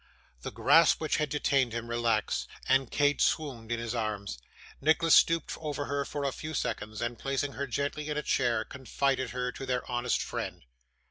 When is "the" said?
0.41-0.49